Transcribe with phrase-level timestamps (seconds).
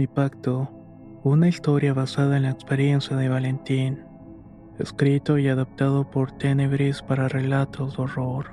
[0.00, 0.70] Mi pacto,
[1.24, 3.98] una historia basada en la experiencia de Valentín,
[4.78, 8.46] escrito y adaptado por Tenebris para relatos de horror.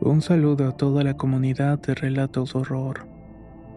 [0.00, 3.06] Un saludo a toda la comunidad de relatos de horror.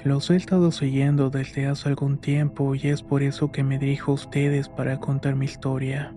[0.03, 4.13] Los he estado siguiendo desde hace algún tiempo y es por eso que me dirijo
[4.13, 6.15] a ustedes para contar mi historia.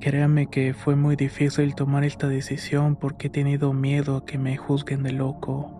[0.00, 4.56] Créanme que fue muy difícil tomar esta decisión porque he tenido miedo a que me
[4.56, 5.77] juzguen de loco.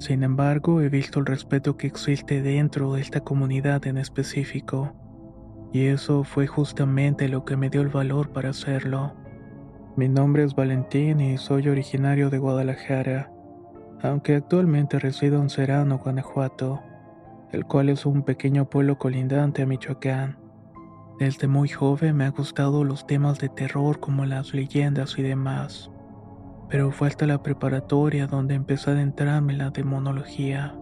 [0.00, 4.94] Sin embargo, he visto el respeto que existe dentro de esta comunidad en específico,
[5.74, 9.12] y eso fue justamente lo que me dio el valor para hacerlo.
[9.96, 13.30] Mi nombre es Valentín y soy originario de Guadalajara,
[14.02, 16.80] aunque actualmente resido en Serrano, Guanajuato,
[17.52, 20.38] el cual es un pequeño pueblo colindante a Michoacán.
[21.18, 25.90] Desde muy joven me han gustado los temas de terror como las leyendas y demás
[26.70, 30.74] pero fue la preparatoria donde empecé a adentrarme en la demonología.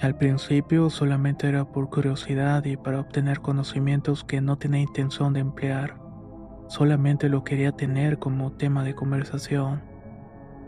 [0.00, 5.40] Al principio solamente era por curiosidad y para obtener conocimientos que no tenía intención de
[5.40, 6.00] emplear,
[6.68, 9.82] solamente lo quería tener como tema de conversación.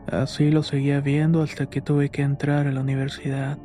[0.07, 3.59] Así lo seguía viendo hasta que tuve que entrar a la universidad.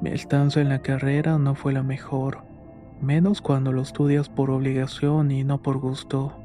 [0.00, 2.44] Mi estancia en la carrera no fue la mejor,
[3.02, 6.39] menos cuando lo estudias por obligación y no por gusto.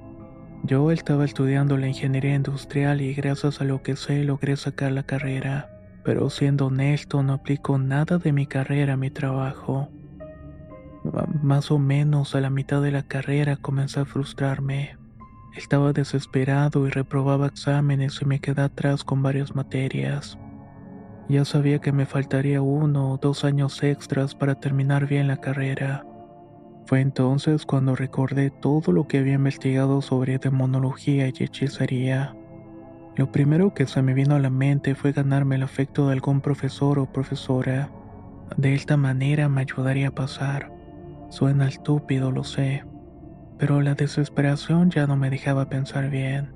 [0.67, 5.03] Yo estaba estudiando la ingeniería industrial y gracias a lo que sé logré sacar la
[5.03, 5.69] carrera,
[6.03, 9.89] pero siendo honesto no aplico nada de mi carrera a mi trabajo.
[11.43, 14.97] Más o menos a la mitad de la carrera comencé a frustrarme.
[15.55, 20.39] Estaba desesperado y reprobaba exámenes y me quedé atrás con varias materias.
[21.29, 26.07] Ya sabía que me faltaría uno o dos años extras para terminar bien la carrera.
[26.85, 32.35] Fue entonces cuando recordé todo lo que había investigado sobre demonología y hechicería.
[33.15, 36.41] Lo primero que se me vino a la mente fue ganarme el afecto de algún
[36.41, 37.89] profesor o profesora.
[38.55, 40.71] De esta manera me ayudaría a pasar.
[41.29, 42.83] Suena estúpido, lo sé.
[43.57, 46.53] Pero la desesperación ya no me dejaba pensar bien.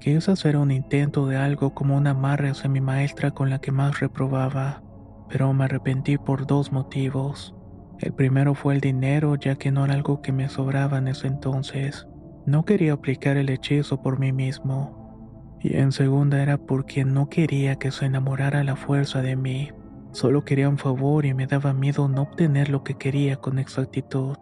[0.00, 3.70] Quise hacer un intento de algo como una amarre hacia mi maestra con la que
[3.70, 4.82] más reprobaba,
[5.28, 7.54] pero me arrepentí por dos motivos.
[8.00, 11.26] El primero fue el dinero, ya que no era algo que me sobraba en ese
[11.26, 12.06] entonces.
[12.46, 15.58] No quería aplicar el hechizo por mí mismo.
[15.60, 19.70] Y en segunda era porque no quería que se enamorara la fuerza de mí.
[20.12, 24.36] Solo quería un favor y me daba miedo no obtener lo que quería con exactitud.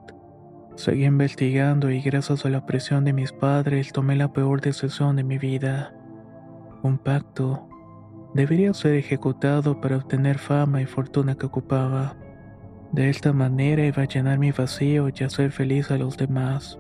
[0.77, 5.25] Seguí investigando y gracias a la presión de mis padres tomé la peor decisión de
[5.25, 5.95] mi vida.
[6.83, 7.67] Un pacto.
[8.35, 12.17] Debería ser ejecutado para obtener fama y fortuna que ocupaba.
[12.93, 16.79] De esta manera iba a llenar mi vacío y hacer feliz a los demás.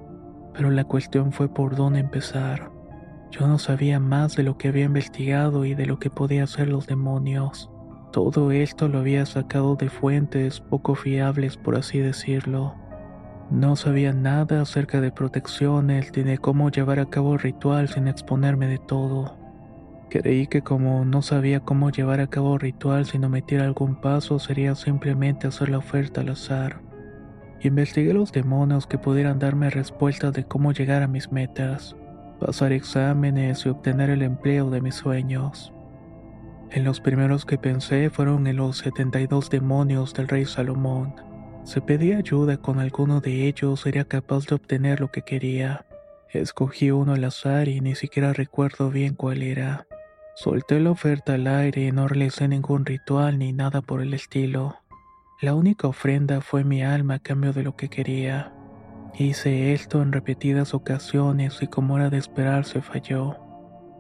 [0.55, 2.71] Pero la cuestión fue por dónde empezar.
[3.31, 6.69] Yo no sabía más de lo que había investigado y de lo que podía hacer
[6.69, 7.71] los demonios.
[8.13, 12.75] Todo esto lo había sacado de fuentes poco fiables, por así decirlo.
[13.51, 18.09] No sabía nada acerca de protecciones ni de cómo llevar a cabo el ritual sin
[18.09, 19.37] exponerme de todo.
[20.09, 24.75] Creí que como no sabía cómo llevar a cabo ritual sin omitir algún paso sería
[24.75, 26.81] simplemente hacer la oferta al azar.
[27.61, 31.97] Investigué los demonios que pudieran darme respuestas de cómo llegar a mis metas,
[32.39, 35.73] pasar exámenes y obtener el empleo de mis sueños.
[36.71, 41.15] En los primeros que pensé fueron en los 72 demonios del rey Salomón.
[41.65, 45.85] Si pedía ayuda con alguno de ellos sería capaz de obtener lo que quería.
[46.31, 49.87] Escogí uno al azar y ni siquiera recuerdo bien cuál era.
[50.37, 54.77] Solté la oferta al aire y no realicé ningún ritual ni nada por el estilo.
[55.41, 58.53] La única ofrenda fue mi alma a cambio de lo que quería.
[59.19, 63.39] Hice esto en repetidas ocasiones y como era de esperarse falló.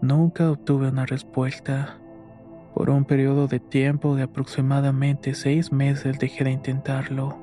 [0.02, 1.96] Nunca obtuve una respuesta.
[2.74, 7.38] Por un periodo de tiempo de aproximadamente seis meses dejé de intentarlo,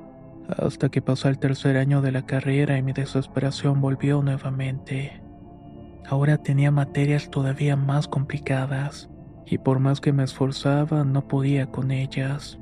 [0.47, 5.23] hasta que pasó el tercer año de la carrera y mi desesperación volvió nuevamente.
[6.07, 9.09] Ahora tenía materias todavía más complicadas,
[9.45, 12.59] y por más que me esforzaba no podía con ellas.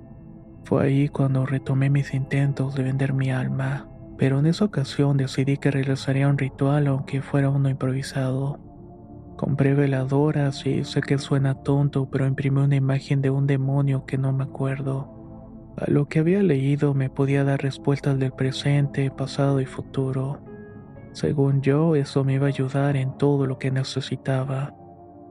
[0.64, 5.58] Fue ahí cuando retomé mis intentos de vender mi alma, pero en esa ocasión decidí
[5.58, 8.60] que regresaría a un ritual aunque fuera uno improvisado.
[9.38, 14.20] Compré veladoras y sé que suena tonto, pero imprimí una imagen de un demonio que
[14.20, 15.74] no me acuerdo.
[15.78, 20.51] A lo que había leído me podía dar respuestas del presente, pasado y futuro.
[21.14, 24.74] Según yo, eso me iba a ayudar en todo lo que necesitaba.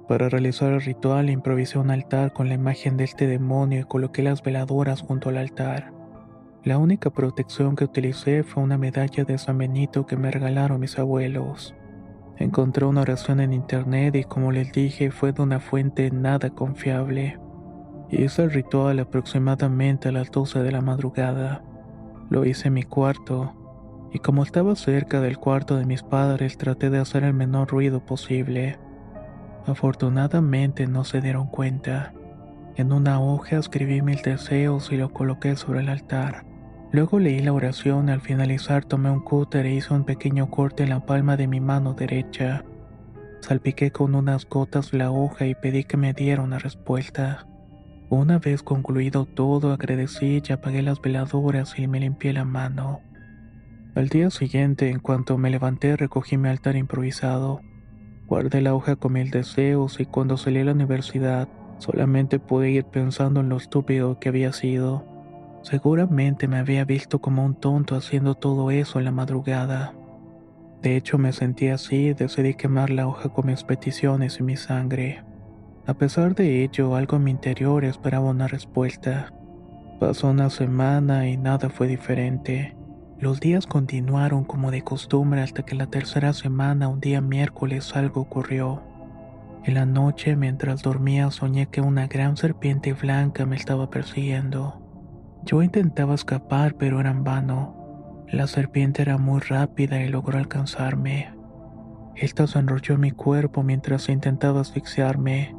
[0.08, 4.22] Para realizar el ritual improvisé un altar con la imagen de este demonio y coloqué
[4.22, 5.92] las veladoras junto al altar.
[6.64, 10.98] La única protección que utilicé fue una medalla de San Benito que me regalaron mis
[10.98, 11.74] abuelos.
[12.36, 17.38] Encontré una oración en internet y como les dije fue de una fuente nada confiable.
[18.10, 21.62] Hice el ritual aproximadamente a las 12 de la madrugada.
[22.28, 23.54] Lo hice en mi cuarto
[24.12, 28.04] y como estaba cerca del cuarto de mis padres traté de hacer el menor ruido
[28.04, 28.78] posible.
[29.66, 32.12] Afortunadamente no se dieron cuenta.
[32.76, 36.44] En una hoja escribí mis deseos y lo coloqué sobre el altar.
[36.92, 40.82] Luego leí la oración y al finalizar tomé un cúter e hice un pequeño corte
[40.82, 42.64] en la palma de mi mano derecha.
[43.40, 47.46] Salpiqué con unas gotas la hoja y pedí que me diera una respuesta.
[48.08, 53.02] Una vez concluido todo, agradecí y apagué las veladoras y me limpié la mano.
[53.96, 57.60] Al día siguiente, en cuanto me levanté, recogí mi altar improvisado.
[58.28, 61.48] Guardé la hoja con mil deseos y cuando salí a la universidad
[61.78, 65.04] solamente pude ir pensando en lo estúpido que había sido.
[65.62, 69.92] Seguramente me había visto como un tonto haciendo todo eso en la madrugada.
[70.82, 74.56] De hecho me sentí así y decidí quemar la hoja con mis peticiones y mi
[74.56, 75.24] sangre.
[75.86, 79.32] A pesar de ello, algo en mi interior esperaba una respuesta.
[79.98, 82.76] Pasó una semana y nada fue diferente.
[83.20, 88.22] Los días continuaron como de costumbre hasta que la tercera semana, un día miércoles, algo
[88.22, 88.82] ocurrió.
[89.62, 94.80] En la noche, mientras dormía, soñé que una gran serpiente blanca me estaba persiguiendo.
[95.44, 98.24] Yo intentaba escapar, pero era en vano.
[98.26, 101.34] La serpiente era muy rápida y logró alcanzarme.
[102.16, 105.54] Esta se enrolló en mi cuerpo mientras intentaba asfixiarme.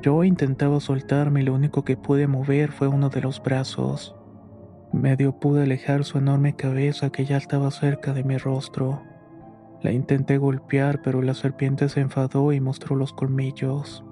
[0.00, 4.16] Yo intentaba soltarme y lo único que pude mover fue uno de los brazos.
[4.96, 9.02] Medio pude alejar su enorme cabeza que ya estaba cerca de mi rostro.
[9.82, 14.02] La intenté golpear, pero la serpiente se enfadó y mostró los colmillos.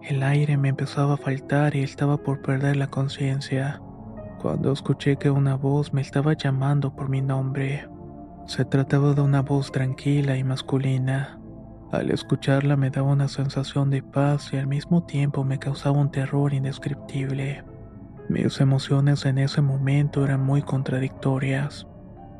[0.00, 3.82] El aire me empezaba a faltar y estaba por perder la conciencia,
[4.40, 7.88] cuando escuché que una voz me estaba llamando por mi nombre.
[8.46, 11.40] Se trataba de una voz tranquila y masculina.
[11.90, 16.12] Al escucharla me daba una sensación de paz y al mismo tiempo me causaba un
[16.12, 17.64] terror indescriptible.
[18.32, 21.86] Mis emociones en ese momento eran muy contradictorias.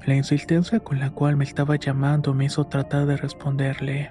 [0.07, 4.11] La insistencia con la cual me estaba llamando me hizo tratar de responderle.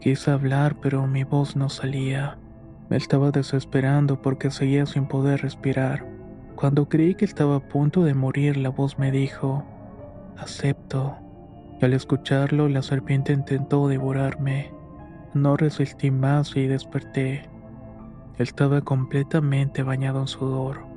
[0.00, 2.36] Quise hablar, pero mi voz no salía.
[2.90, 6.04] Me estaba desesperando porque seguía sin poder respirar.
[6.56, 9.64] Cuando creí que estaba a punto de morir, la voz me dijo,
[10.36, 11.16] acepto.
[11.80, 14.72] Y al escucharlo, la serpiente intentó devorarme.
[15.32, 17.48] No resistí más y desperté.
[18.36, 20.93] Estaba completamente bañado en sudor.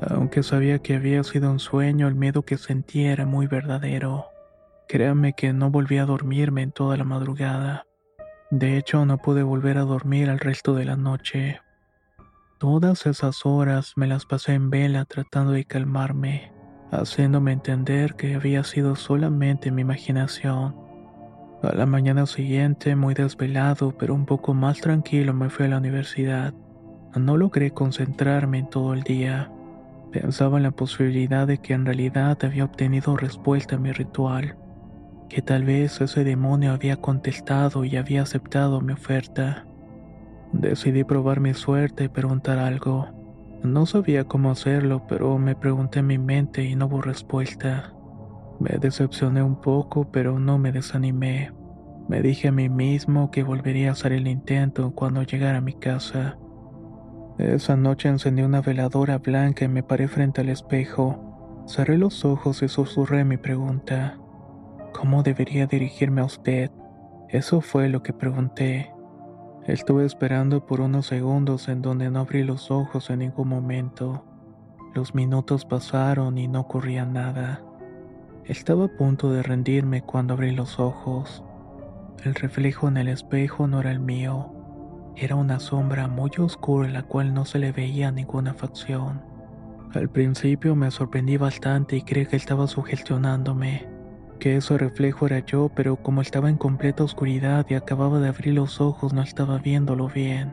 [0.00, 4.26] Aunque sabía que había sido un sueño, el miedo que sentía era muy verdadero.
[4.88, 7.86] Créame que no volví a dormirme en toda la madrugada.
[8.50, 11.60] De hecho, no pude volver a dormir el resto de la noche.
[12.58, 16.52] Todas esas horas me las pasé en vela tratando de calmarme,
[16.90, 20.76] haciéndome entender que había sido solamente mi imaginación.
[21.62, 25.78] A la mañana siguiente, muy desvelado, pero un poco más tranquilo, me fui a la
[25.78, 26.52] universidad.
[27.16, 29.50] No logré concentrarme en todo el día.
[30.14, 34.56] Pensaba en la posibilidad de que en realidad había obtenido respuesta a mi ritual,
[35.28, 39.66] que tal vez ese demonio había contestado y había aceptado mi oferta.
[40.52, 43.08] Decidí probar mi suerte y preguntar algo.
[43.64, 47.92] No sabía cómo hacerlo, pero me pregunté en mi mente y no hubo respuesta.
[48.60, 51.50] Me decepcioné un poco, pero no me desanimé.
[52.08, 55.72] Me dije a mí mismo que volvería a hacer el intento cuando llegara a mi
[55.72, 56.38] casa.
[57.38, 61.64] Esa noche encendí una veladora blanca y me paré frente al espejo.
[61.66, 64.18] Cerré los ojos y susurré mi pregunta.
[64.92, 66.70] ¿Cómo debería dirigirme a usted?
[67.28, 68.92] Eso fue lo que pregunté.
[69.66, 74.24] Estuve esperando por unos segundos en donde no abrí los ojos en ningún momento.
[74.94, 77.62] Los minutos pasaron y no ocurría nada.
[78.44, 81.42] Estaba a punto de rendirme cuando abrí los ojos.
[82.22, 84.53] El reflejo en el espejo no era el mío.
[85.16, 89.22] Era una sombra muy oscura en la cual no se le veía ninguna facción.
[89.94, 93.86] Al principio me sorprendí bastante y creí que estaba sugestionándome,
[94.40, 98.54] que ese reflejo era yo, pero como estaba en completa oscuridad y acababa de abrir
[98.54, 100.52] los ojos no estaba viéndolo bien.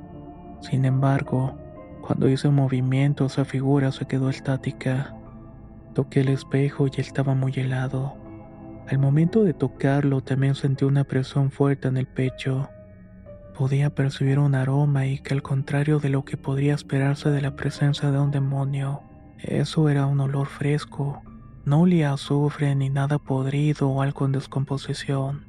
[0.62, 1.58] Sin embargo,
[2.02, 5.16] cuando hice movimiento esa figura se quedó estática.
[5.96, 8.16] Toqué el espejo y estaba muy helado.
[8.88, 12.70] Al momento de tocarlo también sentí una presión fuerte en el pecho.
[13.62, 17.56] Podía percibir un aroma y que al contrario de lo que podría esperarse de la
[17.56, 19.04] presencia de un demonio,
[19.38, 21.22] eso era un olor fresco.
[21.64, 25.46] No olía azufre ni nada podrido o algo en descomposición.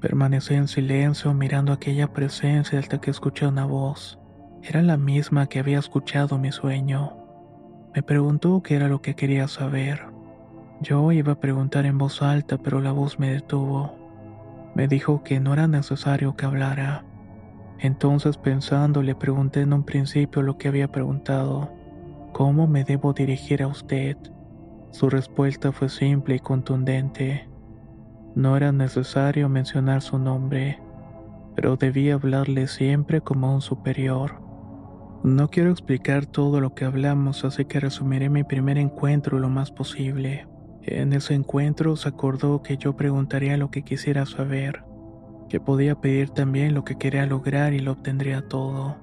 [0.00, 4.18] Permanecí en silencio mirando aquella presencia hasta que escuché una voz.
[4.64, 7.16] Era la misma que había escuchado mi sueño.
[7.94, 10.06] Me preguntó qué era lo que quería saber.
[10.80, 13.94] Yo iba a preguntar en voz alta, pero la voz me detuvo.
[14.74, 17.04] Me dijo que no era necesario que hablara.
[17.78, 21.72] Entonces pensando le pregunté en un principio lo que había preguntado.
[22.32, 24.16] ¿Cómo me debo dirigir a usted?
[24.90, 27.48] Su respuesta fue simple y contundente.
[28.34, 30.80] No era necesario mencionar su nombre,
[31.54, 34.40] pero debía hablarle siempre como un superior.
[35.22, 39.70] No quiero explicar todo lo que hablamos, así que resumiré mi primer encuentro lo más
[39.70, 40.46] posible.
[40.82, 44.84] En ese encuentro se acordó que yo preguntaría lo que quisiera saber,
[45.48, 48.96] que podía pedir también lo que quería lograr y lo obtendría todo.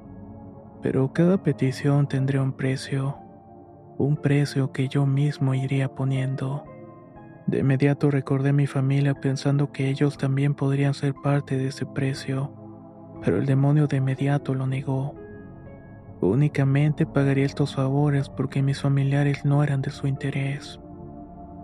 [0.81, 3.17] Pero cada petición tendría un precio,
[3.97, 6.63] un precio que yo mismo iría poniendo.
[7.47, 11.85] De inmediato recordé a mi familia pensando que ellos también podrían ser parte de ese
[11.85, 12.53] precio,
[13.23, 15.15] pero el demonio de inmediato lo negó.
[16.21, 20.79] Únicamente pagaría estos favores porque mis familiares no eran de su interés.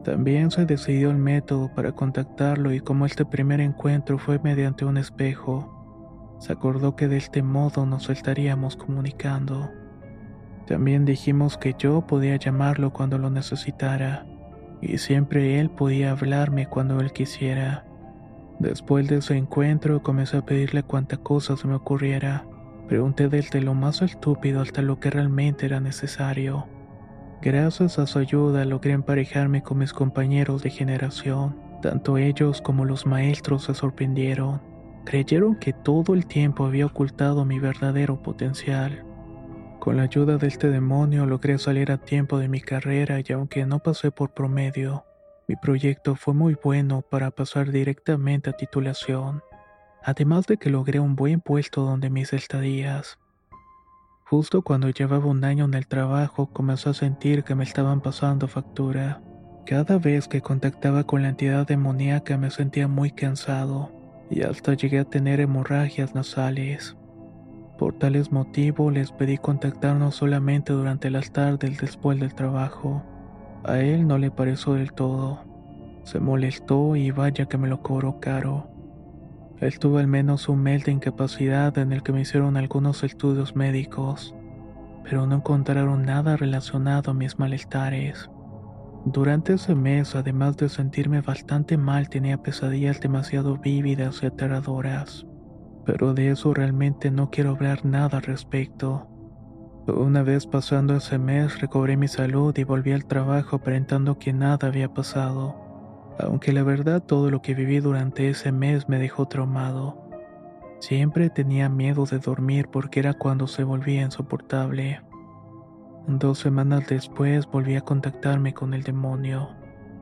[0.07, 4.95] También se decidió el método para contactarlo y como este primer encuentro fue mediante un
[4.95, 9.69] espejo, se acordó que de este modo nos estaríamos comunicando.
[10.65, 14.25] También dijimos que yo podía llamarlo cuando lo necesitara
[14.79, 17.85] y siempre él podía hablarme cuando él quisiera.
[18.59, 22.45] Después de ese encuentro comencé a pedirle cuanta cosa se me ocurriera
[22.87, 26.65] Pregunté desde lo más estúpido hasta lo que realmente era necesario.
[27.41, 31.55] Gracias a su ayuda logré emparejarme con mis compañeros de generación.
[31.81, 34.61] Tanto ellos como los maestros se sorprendieron.
[35.05, 39.03] Creyeron que todo el tiempo había ocultado mi verdadero potencial.
[39.79, 43.65] Con la ayuda de este demonio logré salir a tiempo de mi carrera y aunque
[43.65, 45.05] no pasé por promedio,
[45.47, 49.41] mi proyecto fue muy bueno para pasar directamente a titulación
[50.07, 53.19] además de que logré un buen puesto donde mis estadías.
[54.29, 58.49] Justo cuando llevaba un año en el trabajo comencé a sentir que me estaban pasando
[58.49, 59.21] factura.
[59.65, 63.89] Cada vez que contactaba con la entidad demoníaca me sentía muy cansado
[64.29, 66.97] y hasta llegué a tener hemorragias nasales.
[67.77, 73.03] Por tales motivos les pedí contactarnos solamente durante las tardes después del trabajo.
[73.63, 75.45] A él no le pareció del todo.
[76.03, 78.67] Se molestó y vaya que me lo cobró caro.
[79.59, 83.55] Él tuvo al menos un mes de incapacidad en el que me hicieron algunos estudios
[83.55, 84.35] médicos,
[85.03, 88.29] pero no encontraron nada relacionado a mis malestares.
[89.05, 95.25] Durante ese mes, además de sentirme bastante mal, tenía pesadillas demasiado vívidas y aterradoras,
[95.85, 99.07] pero de eso realmente no quiero hablar nada al respecto.
[99.87, 104.67] Una vez pasando ese mes, recobré mi salud y volví al trabajo aparentando que nada
[104.67, 105.66] había pasado
[106.19, 110.07] aunque la verdad todo lo que viví durante ese mes me dejó traumado.
[110.79, 115.01] Siempre tenía miedo de dormir porque era cuando se volvía insoportable.
[116.07, 119.49] Dos semanas después volví a contactarme con el demonio.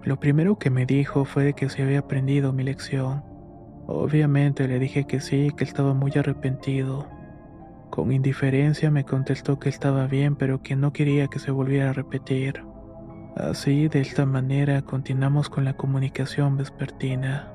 [0.03, 3.23] Lo primero que me dijo fue que se había aprendido mi lección.
[3.87, 7.07] Obviamente le dije que sí, que estaba muy arrepentido.
[7.89, 11.93] Con indiferencia me contestó que estaba bien, pero que no quería que se volviera a
[11.93, 12.63] repetir.
[13.35, 17.51] Así, de esta manera, continuamos con la comunicación vespertina.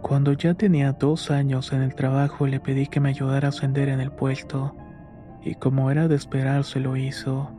[0.00, 3.90] Cuando ya tenía dos años en el trabajo, le pedí que me ayudara a ascender
[3.90, 4.74] en el puesto,
[5.42, 7.50] y como era de esperar, se lo hizo.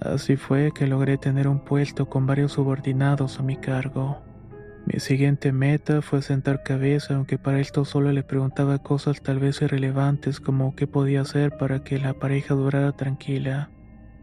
[0.00, 4.18] Así fue que logré tener un puesto con varios subordinados a mi cargo.
[4.84, 9.62] Mi siguiente meta fue sentar cabeza, aunque para esto solo le preguntaba cosas tal vez
[9.62, 13.70] irrelevantes como qué podía hacer para que la pareja durara tranquila.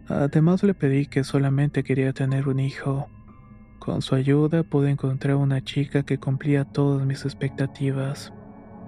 [0.08, 3.08] Además le pedí que solamente quería tener un hijo.
[3.80, 8.34] Con su ayuda pude encontrar una chica que cumplía todas mis expectativas,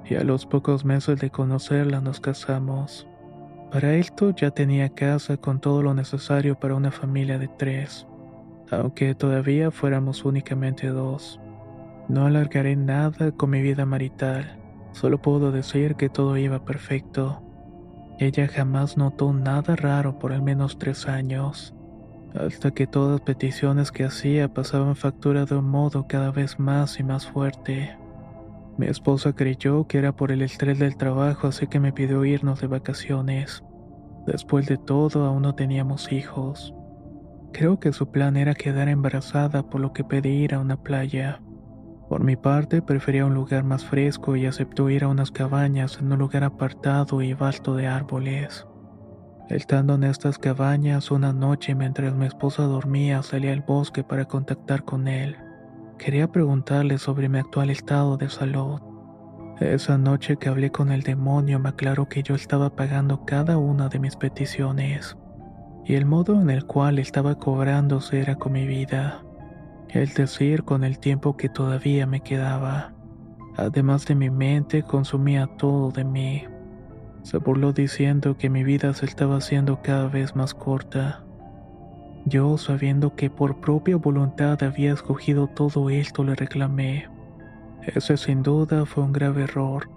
[0.09, 3.07] y a los pocos meses de conocerla nos casamos.
[3.71, 8.07] Para esto ya tenía casa con todo lo necesario para una familia de tres,
[8.71, 11.39] aunque todavía fuéramos únicamente dos.
[12.07, 14.59] No alargaré nada con mi vida marital,
[14.91, 17.44] solo puedo decir que todo iba perfecto.
[18.17, 21.75] Ella jamás notó nada raro por al menos tres años,
[22.33, 27.03] hasta que todas peticiones que hacía pasaban factura de un modo cada vez más y
[27.03, 27.97] más fuerte.
[28.77, 32.61] Mi esposa creyó que era por el estrés del trabajo, así que me pidió irnos
[32.61, 33.63] de vacaciones.
[34.25, 36.73] Después de todo, aún no teníamos hijos.
[37.53, 41.41] Creo que su plan era quedar embarazada, por lo que pedí ir a una playa.
[42.09, 46.11] Por mi parte, prefería un lugar más fresco y aceptó ir a unas cabañas en
[46.11, 48.67] un lugar apartado y vasto de árboles.
[49.49, 54.83] Estando en estas cabañas una noche mientras mi esposa dormía, salí al bosque para contactar
[54.83, 55.35] con él.
[55.97, 58.79] Quería preguntarle sobre mi actual estado de salud.
[59.59, 63.87] Esa noche que hablé con el demonio me aclaró que yo estaba pagando cada una
[63.87, 65.15] de mis peticiones,
[65.85, 69.24] y el modo en el cual estaba cobrándose era con mi vida,
[69.89, 72.93] es decir, con el tiempo que todavía me quedaba.
[73.57, 76.45] Además de mi mente, consumía todo de mí.
[77.23, 81.25] Se burló diciendo que mi vida se estaba haciendo cada vez más corta
[82.27, 87.07] yo, sabiendo que por propia voluntad había escogido todo esto, le reclamé.
[87.83, 89.87] Ese sin duda fue un grave error,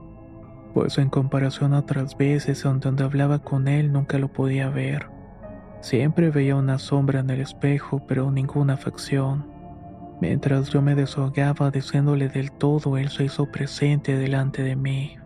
[0.75, 5.07] pues en comparación a otras veces donde hablaba con él nunca lo podía ver.
[5.81, 9.47] Siempre veía una sombra en el espejo, pero ninguna afección.
[10.21, 15.17] Mientras yo me desahogaba diciéndole del todo, él se hizo presente delante de mí.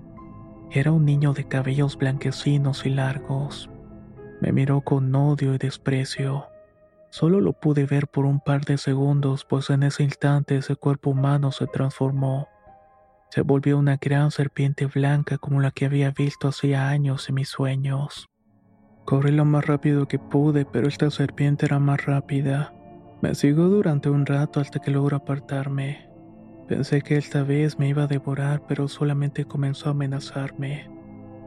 [0.71, 3.71] Era un niño de cabellos blanquecinos y largos.
[4.41, 6.47] Me miró con odio y desprecio.
[7.11, 11.11] Solo lo pude ver por un par de segundos, pues en ese instante ese cuerpo
[11.11, 12.49] humano se transformó.
[13.31, 17.49] Se volvió una gran serpiente blanca como la que había visto hacía años en mis
[17.49, 18.29] sueños.
[19.05, 22.73] Corrí lo más rápido que pude, pero esta serpiente era más rápida.
[23.23, 26.11] Me siguió durante un rato hasta que logró apartarme.
[26.67, 30.91] Pensé que esta vez me iba a devorar, pero solamente comenzó a amenazarme.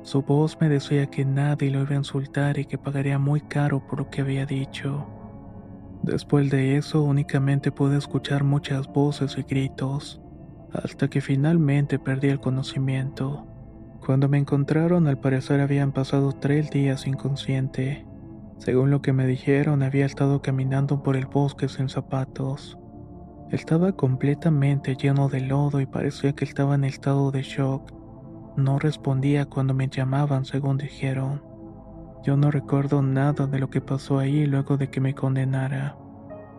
[0.01, 3.85] Su voz me decía que nadie lo iba a insultar y que pagaría muy caro
[3.85, 5.05] por lo que había dicho.
[6.01, 10.21] Después de eso únicamente pude escuchar muchas voces y gritos,
[10.71, 13.47] hasta que finalmente perdí el conocimiento.
[14.05, 18.05] Cuando me encontraron al parecer habían pasado tres días inconsciente.
[18.57, 22.77] Según lo que me dijeron había estado caminando por el bosque sin zapatos.
[23.51, 27.91] Estaba completamente lleno de lodo y parecía que estaba en estado de shock.
[28.57, 31.43] No respondía cuando me llamaban según dijeron.
[32.23, 35.97] Yo no recuerdo nada de lo que pasó ahí luego de que me condenara.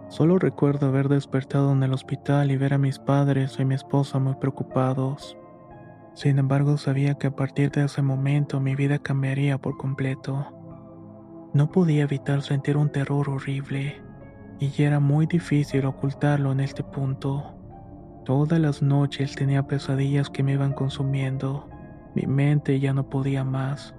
[0.08, 4.20] Solo recuerdo haber despertado en el hospital y ver a mis padres y mi esposa
[4.20, 5.36] muy preocupados.
[6.14, 10.46] Sin embargo, sabía que a partir de ese momento mi vida cambiaría por completo.
[11.56, 14.02] No podía evitar sentir un terror horrible,
[14.60, 17.54] y ya era muy difícil ocultarlo en este punto.
[18.26, 21.70] Todas las noches tenía pesadillas que me iban consumiendo.
[22.14, 23.94] Mi mente ya no podía más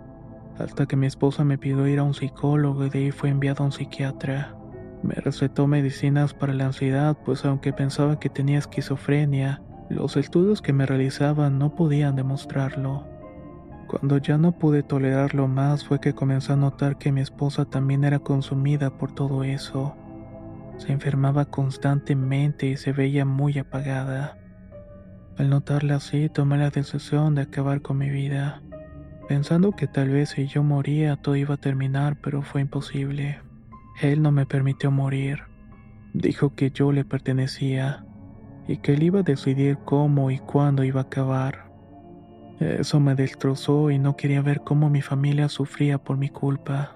[0.60, 3.64] hasta que mi esposa me pidió ir a un psicólogo y de ahí fue enviado
[3.64, 4.56] a un psiquiatra.
[5.02, 10.74] Me recetó medicinas para la ansiedad, pues aunque pensaba que tenía esquizofrenia, los estudios que
[10.74, 13.17] me realizaban no podían demostrarlo.
[13.88, 18.04] Cuando ya no pude tolerarlo más fue que comencé a notar que mi esposa también
[18.04, 19.96] era consumida por todo eso.
[20.78, 24.38] Se enfermaba constantemente y se veía muy apagada.
[25.38, 28.62] Al notarla así, tomé la decisión de acabar con mi vida
[29.28, 33.42] pensando que tal vez si yo moría todo iba a terminar, pero fue imposible.
[34.02, 35.44] Él no me permitió morir.
[36.14, 38.06] Dijo que yo le pertenecía
[38.68, 41.67] y que él iba a decidir cómo y cuándo iba a acabar.
[42.60, 46.96] Eso me destrozó y no quería ver cómo mi familia sufría por mi culpa.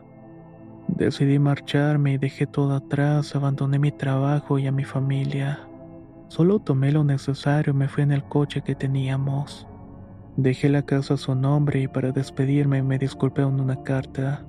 [0.87, 5.59] Decidí marcharme y dejé todo atrás, abandoné mi trabajo y a mi familia.
[6.29, 9.67] Solo tomé lo necesario y me fui en el coche que teníamos.
[10.35, 14.45] Dejé la casa a su nombre y para despedirme me disculpé en una carta.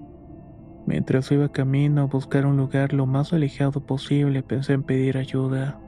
[0.86, 5.78] Mientras iba camino a buscar un lugar lo más alejado posible, pensé en pedir ayuda.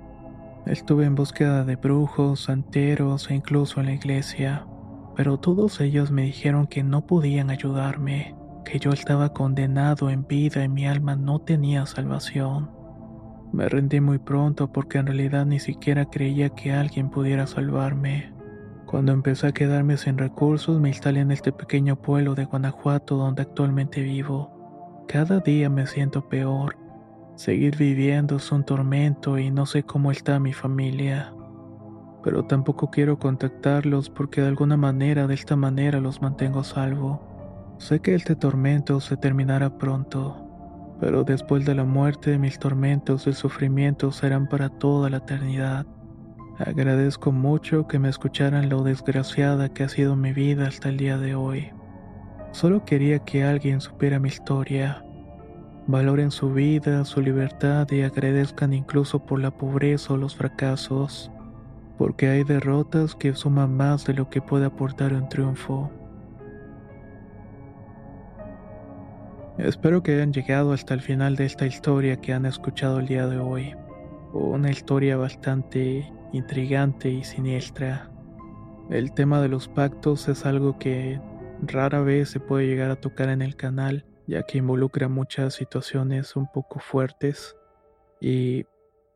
[0.67, 4.67] Estuve en búsqueda de brujos, santeros e incluso en la iglesia,
[5.17, 10.65] pero todos ellos me dijeron que no podían ayudarme, que yo estaba condenado en vida
[10.65, 12.71] y mi alma no tenía salvación.
[13.53, 18.33] Me rendí muy pronto porque en realidad ni siquiera creía que alguien pudiera salvarme.
[18.87, 23.43] Cuando empecé a quedarme sin recursos, me instalé en este pequeño pueblo de Guanajuato donde
[23.43, 25.05] actualmente vivo.
[25.09, 26.77] Cada día me siento peor.
[27.37, 31.34] Seguir viviendo es un tormento y no sé cómo está mi familia.
[32.25, 37.77] Pero tampoco quiero contactarlos porque de alguna manera, de esta manera, los mantengo salvo.
[37.79, 43.35] Sé que este tormento se terminará pronto, pero después de la muerte mis tormentos y
[43.35, 45.87] sufrimientos serán para toda la eternidad.
[46.59, 51.19] Agradezco mucho que me escucharan lo desgraciada que ha sido mi vida hasta el día
[51.19, 51.73] de hoy.
[52.53, 55.05] Solo quería que alguien supiera mi historia.
[55.89, 61.33] Valoren su vida, su libertad y agradezcan incluso por la pobreza o los fracasos,
[61.99, 65.91] porque hay derrotas que suman más de lo que puede aportar un triunfo.
[69.59, 73.29] Espero que hayan llegado hasta el final de esta historia que han escuchado el día
[73.29, 73.75] de hoy.
[74.33, 78.11] Una historia bastante intrigante y siniestra.
[78.91, 81.21] El tema de los pactos es algo que
[81.63, 86.35] rara vez se puede llegar a tocar en el canal, ya que involucra muchas situaciones
[86.35, 87.57] un poco fuertes
[88.21, 88.67] y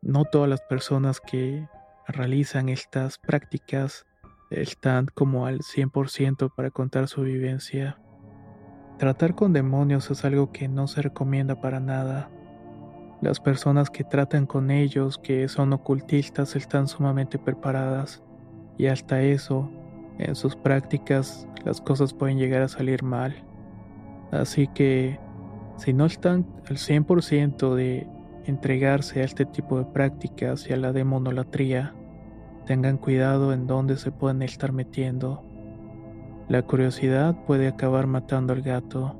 [0.01, 1.67] no todas las personas que
[2.11, 4.05] realizan estas prácticas
[4.49, 7.99] están como al 100% para contar su vivencia.
[8.97, 12.29] Tratar con demonios es algo que no se recomienda para nada.
[13.21, 18.23] Las personas que tratan con ellos, que son ocultistas, están sumamente preparadas
[18.77, 19.69] y hasta eso,
[20.17, 23.35] en sus prácticas, las cosas pueden llegar a salir mal.
[24.31, 25.19] Así que,
[25.77, 28.07] si no están al 100% de
[28.45, 31.93] entregarse a este tipo de prácticas y a la demonolatría,
[32.69, 35.43] tengan cuidado en dónde se pueden estar metiendo.
[36.49, 39.15] La curiosidad puede acabar matando al gato.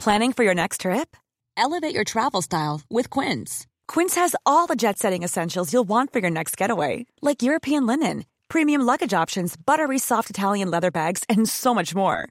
[0.00, 1.16] Planning for your next trip?
[1.56, 3.68] Elevate your travel style with Quince.
[3.86, 7.86] Quince has all the jet setting essentials you'll want for your next getaway, like European
[7.86, 12.30] linen, premium luggage options, buttery soft Italian leather bags, and so much more.